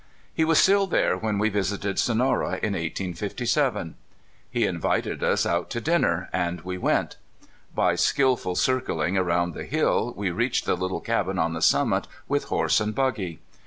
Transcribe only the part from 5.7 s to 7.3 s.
dinner, and we went.